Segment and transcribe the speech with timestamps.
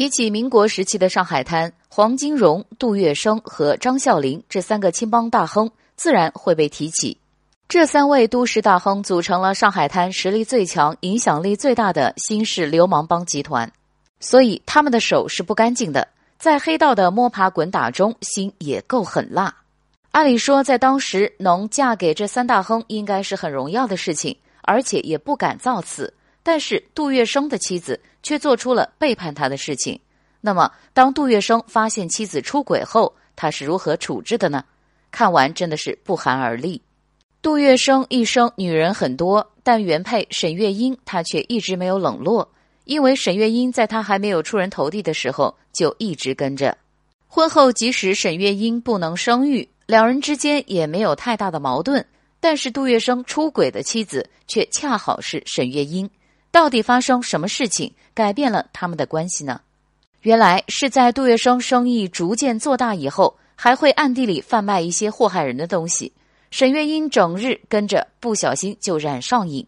[0.00, 7.18] 提起民国时期的上海滩，黄金荣、杜月笙和张啸林这三个青帮大亨自然会被提起。
[7.68, 13.70] 这三位都市大亨组成了上海滩实力最强、影响力最大的新式流氓帮集团，
[14.20, 16.08] 所以他们的手是不干净的，
[16.38, 19.54] 在黑道的摸爬滚打中，心也够狠辣。
[20.12, 26.14] 按理说，在当时能嫁给这三大亨应该是很荣耀的事情，而且也不敢造次。
[26.42, 30.00] 但是杜月笙的妻子却做出了背叛他的事情。
[30.40, 34.64] 那么，当杜月笙发现妻子出轨后，他是如何处置的呢？
[35.10, 36.80] 看完真的是不寒而栗。
[37.42, 42.52] 杜月笙一生女人很多，但原配沈月英他却一直没有冷落，
[42.84, 46.76] 因为沈月英在他还没有出人头地的时候就一直跟着。
[47.26, 52.06] 婚后，即使沈月英不能生育，两人之间也没有太大的矛盾。
[52.40, 56.08] 但是杜月笙出轨的妻子却恰好是沈月英。
[56.50, 59.60] 到底发生什么事情改变了他们的关系呢？
[60.22, 66.12] 原来是在杜月笙生意逐渐做大以后，还会暗地里贩卖一些祸害人的东西。
[66.50, 69.66] 沈月英整日跟着，不小心就染上瘾。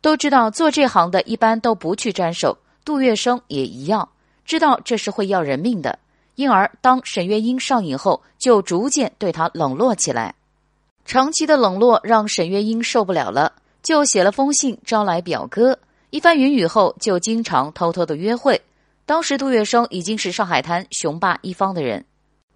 [0.00, 4.08] 都知道做这行的一般都不去沾手，杜月笙也一样，
[4.44, 5.98] 知道这是会要人命的。
[6.34, 10.34] 因而当沈月英上瘾后，就逐渐对他冷落起来。
[11.06, 13.52] 长期的冷落让沈月英受不了了，
[13.82, 15.78] 就写了封信招来表哥。
[16.16, 18.58] 一番云雨后，就经常偷偷的约会。
[19.04, 22.02] 当时杜月笙已经是上海滩雄霸一方的人，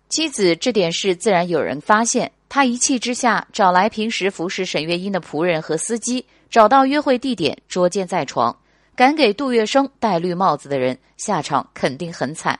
[0.09, 2.33] 妻子这点事自然有人发现。
[2.49, 8.57] 他一气之下找来平时服侍沈月英的仆人和司机，找到约会地点，捉奸在床。
[8.97, 12.59] 敢给杜月笙戴绿帽子的人，下场肯定很惨。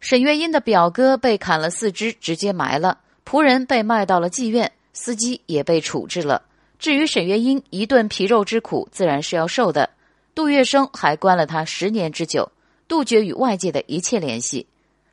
[0.00, 6.42] 沈月英的表哥被砍了四肢，直接埋了；仆人被卖到了妓院，司机也被处置了。
[6.80, 9.88] 至于沈月英，一顿皮肉之苦，自然是要受的。
[10.34, 12.50] 杜月笙还关了他十年之久，
[12.88, 14.66] 杜绝与外界的一切联系。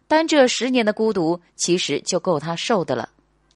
[0.08, 3.09] 单这十年的孤独，其实就够他受的了。